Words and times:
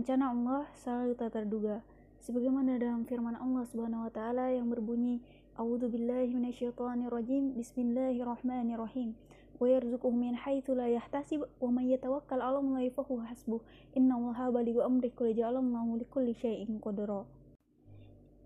Rencana 0.00 0.32
Allah 0.32 0.64
selalu 0.80 1.12
tak 1.12 1.36
terduga. 1.36 1.84
Sebagaimana 2.24 2.80
dalam 2.80 3.04
firman 3.04 3.36
Allah 3.36 3.68
Subhanahu 3.68 4.08
wa 4.08 4.12
taala 4.16 4.48
yang 4.48 4.72
berbunyi, 4.72 5.20
"A'udzu 5.60 5.92
billahi 5.92 6.32
minasyaitonir 6.32 7.12
rajim. 7.12 7.52
Bismillahirrahmanirrahim." 7.52 9.12
Wa 9.60 9.66
yarzuquhu 9.68 10.08
min 10.16 10.40
haitsu 10.40 10.72
la 10.72 10.88
yahtasib 10.88 11.44
wa 11.44 11.68
may 11.68 11.92
yatawakkal 11.92 12.40
'ala 12.40 12.64
Allahi 12.64 12.88
fa 12.88 13.04
huwa 13.04 13.28
hasbuh. 13.28 13.60
Innallaha 13.92 14.48
balighu 14.48 14.80
amri 14.80 15.12
qad 15.12 15.36
ja'alallahu 15.36 16.00
likulli 16.00 16.32
syai'in 16.32 16.80
qadra. 16.80 17.28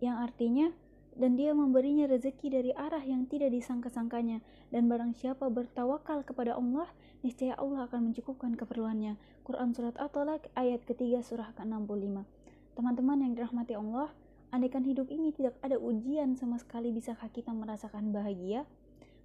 Yang 0.02 0.16
artinya 0.27 0.66
dan 1.15 1.39
dia 1.39 1.55
memberinya 1.55 2.11
rezeki 2.11 2.47
dari 2.51 2.71
arah 2.75 3.03
yang 3.03 3.30
tidak 3.30 3.55
disangka-sangkanya. 3.55 4.43
Dan 4.75 4.91
barang 4.91 5.15
siapa 5.15 5.47
bertawakal 5.47 6.27
kepada 6.27 6.59
Allah 6.59 6.91
niscaya 7.23 7.55
Allah 7.55 7.87
akan 7.87 8.11
mencukupkan 8.11 8.59
keperluannya. 8.59 9.16
Quran 9.47 9.71
Surat 9.73 9.95
At-Talaq 9.97 10.51
ayat 10.59 10.83
ketiga 10.85 11.23
surah 11.23 11.55
ke-65. 11.55 12.27
Teman-teman 12.75 13.19
yang 13.23 13.33
dirahmati 13.38 13.79
Allah 13.79 14.11
andaikan 14.51 14.83
hidup 14.83 15.07
ini 15.11 15.30
tidak 15.30 15.55
ada 15.62 15.79
ujian 15.79 16.35
sama 16.35 16.59
sekali 16.59 16.91
bisakah 16.91 17.30
kita 17.30 17.55
merasakan 17.55 18.10
bahagia? 18.10 18.66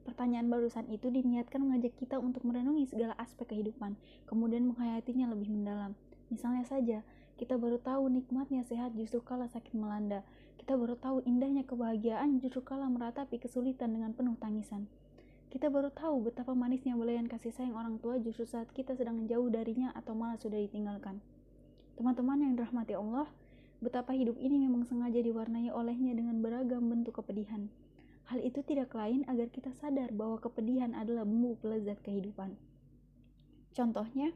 Pertanyaan 0.05 0.49
barusan 0.49 0.89
itu 0.89 1.11
diniatkan 1.13 1.61
mengajak 1.61 1.93
kita 1.97 2.17
untuk 2.17 2.41
merenungi 2.47 2.89
segala 2.89 3.13
aspek 3.19 3.53
kehidupan, 3.53 3.93
kemudian 4.25 4.65
menghayatinya 4.65 5.29
lebih 5.29 5.53
mendalam. 5.53 5.93
Misalnya 6.33 6.65
saja, 6.65 7.05
kita 7.39 7.55
baru 7.55 7.79
tahu 7.79 8.11
nikmatnya 8.11 8.67
sehat 8.67 8.91
justru 8.99 9.23
kala 9.23 9.47
sakit 9.47 9.71
melanda. 9.71 10.27
Kita 10.59 10.75
baru 10.75 10.99
tahu 10.99 11.23
indahnya 11.23 11.63
kebahagiaan 11.63 12.43
justru 12.43 12.59
kala 12.59 12.91
meratapi 12.91 13.39
kesulitan 13.39 13.95
dengan 13.95 14.11
penuh 14.11 14.35
tangisan. 14.35 14.91
Kita 15.47 15.71
baru 15.71 15.87
tahu 15.87 16.27
betapa 16.27 16.51
manisnya 16.51 16.99
belayan 16.99 17.31
kasih 17.31 17.55
sayang 17.55 17.79
orang 17.79 17.95
tua 18.03 18.19
justru 18.19 18.43
saat 18.43 18.67
kita 18.75 18.93
sedang 18.99 19.23
jauh 19.25 19.47
darinya 19.47 19.95
atau 19.95 20.11
malah 20.19 20.35
sudah 20.35 20.59
ditinggalkan. 20.59 21.23
Teman-teman 21.95 22.43
yang 22.43 22.53
dirahmati 22.59 22.99
Allah, 22.99 23.31
betapa 23.79 24.11
hidup 24.11 24.35
ini 24.35 24.59
memang 24.59 24.83
sengaja 24.83 25.23
diwarnai 25.23 25.71
olehnya 25.71 26.11
dengan 26.19 26.43
beragam 26.43 26.91
bentuk 26.91 27.23
kepedihan. 27.23 27.71
Hal 28.27 28.43
itu 28.43 28.61
tidak 28.67 28.91
lain 28.93 29.23
agar 29.25 29.47
kita 29.47 29.71
sadar 29.79 30.11
bahwa 30.11 30.37
kepedihan 30.43 30.91
adalah 30.91 31.23
bumbu 31.23 31.55
pelezat 31.63 32.03
kehidupan. 32.03 32.53
Contohnya, 33.73 34.35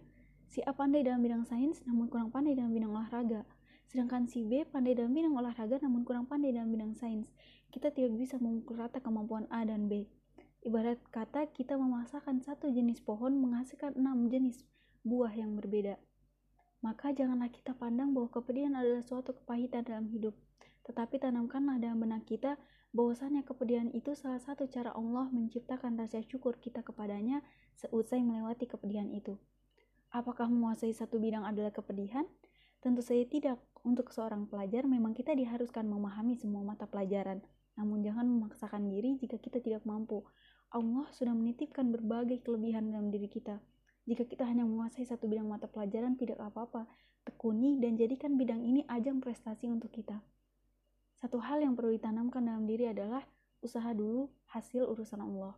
si 0.50 0.60
A 0.64 0.72
pandai 0.72 1.04
dalam 1.04 1.22
bidang 1.24 1.44
sains 1.46 1.84
namun 1.86 2.10
kurang 2.12 2.32
pandai 2.32 2.58
dalam 2.58 2.72
bidang 2.72 2.92
olahraga. 2.96 3.44
Sedangkan 3.88 4.26
si 4.26 4.42
B 4.42 4.66
pandai 4.66 4.98
dalam 4.98 5.14
bidang 5.14 5.38
olahraga 5.38 5.78
namun 5.84 6.02
kurang 6.08 6.26
pandai 6.26 6.52
dalam 6.52 6.72
bidang 6.72 6.98
sains. 6.98 7.30
Kita 7.70 7.94
tidak 7.94 8.18
bisa 8.18 8.42
memukul 8.42 8.82
rata 8.82 9.04
kemampuan 9.04 9.46
A 9.54 9.62
dan 9.66 9.86
B. 9.86 10.10
Ibarat 10.64 10.98
kata 11.12 11.52
kita 11.52 11.76
memasakkan 11.76 12.40
satu 12.40 12.72
jenis 12.72 13.04
pohon 13.04 13.36
menghasilkan 13.36 14.00
enam 14.00 14.32
jenis 14.32 14.64
buah 15.04 15.36
yang 15.36 15.60
berbeda. 15.60 16.00
Maka 16.80 17.12
janganlah 17.12 17.52
kita 17.52 17.76
pandang 17.76 18.16
bahwa 18.16 18.32
kepedihan 18.32 18.76
adalah 18.76 19.04
suatu 19.04 19.36
kepahitan 19.36 19.84
dalam 19.84 20.08
hidup. 20.08 20.36
Tetapi 20.84 21.20
tanamkanlah 21.20 21.80
dalam 21.80 22.00
benak 22.00 22.24
kita 22.28 22.60
bahwasannya 22.94 23.44
kepedihan 23.44 23.90
itu 23.92 24.14
salah 24.14 24.40
satu 24.40 24.70
cara 24.70 24.94
Allah 24.94 25.28
menciptakan 25.32 25.98
rasa 25.98 26.22
syukur 26.24 26.62
kita 26.62 26.86
kepadanya 26.86 27.42
seusai 27.80 28.22
melewati 28.22 28.70
kepedihan 28.70 29.10
itu. 29.12 29.36
Apakah 30.14 30.46
menguasai 30.46 30.94
satu 30.94 31.18
bidang 31.18 31.42
adalah 31.42 31.74
kepedihan? 31.74 32.30
Tentu 32.86 33.02
saja 33.02 33.26
tidak. 33.26 33.58
Untuk 33.82 34.14
seorang 34.14 34.46
pelajar 34.46 34.86
memang 34.86 35.18
kita 35.18 35.34
diharuskan 35.34 35.90
memahami 35.90 36.38
semua 36.38 36.62
mata 36.62 36.86
pelajaran. 36.86 37.42
Namun 37.74 38.06
jangan 38.06 38.30
memaksakan 38.30 38.94
diri 38.94 39.18
jika 39.18 39.42
kita 39.42 39.58
tidak 39.58 39.82
mampu. 39.90 40.22
Allah 40.70 41.10
sudah 41.18 41.34
menitipkan 41.34 41.90
berbagai 41.90 42.46
kelebihan 42.46 42.94
dalam 42.94 43.10
diri 43.10 43.26
kita. 43.26 43.58
Jika 44.06 44.30
kita 44.30 44.46
hanya 44.46 44.70
menguasai 44.70 45.02
satu 45.02 45.26
bidang 45.26 45.50
mata 45.50 45.66
pelajaran 45.66 46.14
tidak 46.14 46.38
apa-apa. 46.38 46.86
Tekuni 47.26 47.82
dan 47.82 47.98
jadikan 47.98 48.38
bidang 48.38 48.62
ini 48.62 48.86
ajang 48.86 49.18
prestasi 49.18 49.66
untuk 49.66 49.90
kita. 49.90 50.22
Satu 51.18 51.42
hal 51.42 51.66
yang 51.66 51.74
perlu 51.74 51.90
ditanamkan 51.90 52.46
dalam 52.46 52.70
diri 52.70 52.86
adalah 52.86 53.26
usaha 53.66 53.90
dulu 53.98 54.30
hasil 54.54 54.86
urusan 54.86 55.26
Allah. 55.26 55.58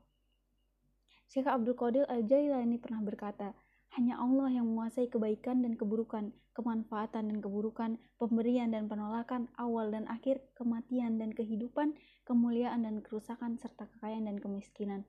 Syekh 1.28 1.50
Abdul 1.50 1.76
Qadir 1.76 2.06
Al-Jailani 2.08 2.78
pernah 2.78 3.02
berkata, 3.02 3.52
hanya 3.96 4.20
Allah 4.20 4.52
yang 4.52 4.68
menguasai 4.68 5.08
kebaikan 5.08 5.64
dan 5.64 5.80
keburukan, 5.80 6.36
kemanfaatan 6.52 7.32
dan 7.32 7.38
keburukan, 7.40 7.96
pemberian 8.20 8.68
dan 8.76 8.92
penolakan, 8.92 9.48
awal 9.56 9.88
dan 9.88 10.04
akhir, 10.12 10.44
kematian 10.60 11.16
dan 11.16 11.32
kehidupan, 11.32 11.96
kemuliaan 12.28 12.84
dan 12.84 13.00
kerusakan, 13.00 13.56
serta 13.56 13.88
kekayaan 13.88 14.28
dan 14.28 14.38
kemiskinan. 14.44 15.08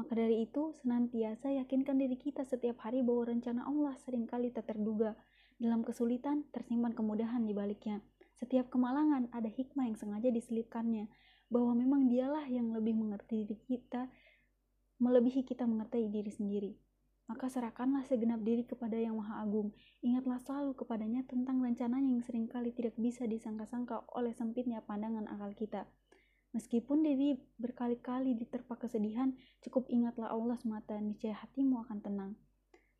Maka 0.00 0.16
dari 0.16 0.48
itu, 0.48 0.72
senantiasa 0.80 1.52
yakinkan 1.52 2.00
diri 2.00 2.16
kita 2.16 2.48
setiap 2.48 2.80
hari 2.80 3.04
bahwa 3.04 3.28
rencana 3.28 3.68
Allah 3.68 3.92
sering 4.00 4.24
kali 4.24 4.48
tak 4.48 4.72
terduga. 4.72 5.12
Dalam 5.60 5.84
kesulitan, 5.84 6.48
tersimpan 6.56 6.96
kemudahan 6.96 7.44
di 7.44 7.52
baliknya. 7.52 8.00
Setiap 8.40 8.72
kemalangan 8.72 9.28
ada 9.36 9.52
hikmah 9.52 9.92
yang 9.92 10.00
sengaja 10.00 10.32
diselipkannya, 10.32 11.12
bahwa 11.52 11.76
memang 11.76 12.08
dialah 12.08 12.48
yang 12.48 12.72
lebih 12.72 12.96
mengerti 12.96 13.44
diri 13.44 13.60
kita, 13.68 14.08
melebihi 15.04 15.44
kita 15.44 15.68
mengerti 15.68 16.08
diri 16.08 16.32
sendiri. 16.32 16.72
Maka 17.30 17.46
serahkanlah 17.50 18.02
segenap 18.06 18.42
diri 18.42 18.66
kepada 18.66 18.98
Yang 18.98 19.22
Maha 19.22 19.42
Agung. 19.42 19.70
Ingatlah 20.02 20.42
selalu 20.42 20.74
kepadanya 20.74 21.22
tentang 21.26 21.62
rencananya 21.62 22.18
yang 22.18 22.24
sering 22.26 22.50
kali 22.50 22.74
tidak 22.74 22.98
bisa 22.98 23.26
disangka-sangka 23.26 24.06
oleh 24.14 24.34
sempitnya 24.34 24.82
pandangan 24.82 25.30
akal 25.30 25.54
kita. 25.54 25.86
Meskipun 26.52 27.00
diri 27.00 27.40
berkali-kali 27.56 28.36
diterpa 28.36 28.76
kesedihan, 28.76 29.32
cukup 29.64 29.88
ingatlah 29.88 30.28
Allah 30.28 30.58
semata, 30.60 30.98
niscaya 31.00 31.38
hatimu 31.38 31.80
akan 31.88 31.98
tenang. 32.04 32.32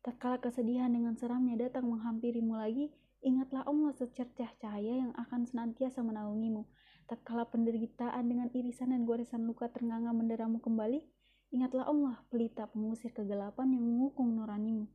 Tatkala 0.01 0.41
kesedihan 0.41 0.89
dengan 0.89 1.13
seramnya 1.15 1.69
datang 1.69 1.85
menghampirimu 1.85 2.57
lagi, 2.57 2.89
Ingatlah 3.23 3.63
Allah 3.63 3.95
secercah 3.95 4.51
cahaya 4.59 4.99
yang 4.99 5.15
akan 5.15 5.47
senantiasa 5.47 6.03
menaungimu. 6.03 6.67
Tatkala 7.07 7.47
penderitaan 7.47 8.27
dengan 8.27 8.51
irisan 8.51 8.91
dan 8.91 9.07
goresan 9.07 9.47
luka 9.47 9.71
ternganga 9.71 10.11
menderamu 10.11 10.59
kembali, 10.59 11.07
ingatlah 11.53 11.85
Allah 11.85 12.17
pelita 12.33 12.65
pengusir 12.65 13.13
kegelapan 13.13 13.77
yang 13.77 13.85
mengukung 13.85 14.33
nuranimu. 14.33 14.89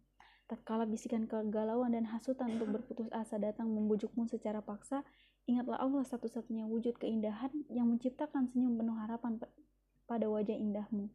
Tatkala 0.50 0.90
bisikan 0.90 1.30
kegalauan 1.30 1.94
dan 1.94 2.10
hasutan 2.10 2.58
untuk 2.58 2.74
berputus 2.74 3.06
asa 3.14 3.38
datang 3.38 3.70
membujukmu 3.70 4.26
secara 4.26 4.58
paksa, 4.58 5.06
ingatlah 5.46 5.78
Allah 5.78 6.02
satu-satunya 6.02 6.66
wujud 6.66 6.98
keindahan 6.98 7.54
yang 7.70 7.86
menciptakan 7.86 8.50
senyum 8.50 8.74
penuh 8.74 8.98
harapan 8.98 9.38
pada 10.10 10.26
wajah 10.26 10.56
indahmu. 10.58 11.06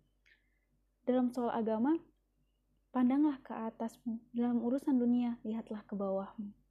Dalam 1.04 1.36
soal 1.36 1.52
agama, 1.52 2.00
pandanglah 2.96 3.42
ke 3.44 3.52
atasmu. 3.52 4.24
Dalam 4.32 4.64
urusan 4.64 4.96
dunia, 4.96 5.36
lihatlah 5.44 5.84
ke 5.84 6.00
bawahmu. 6.00 6.63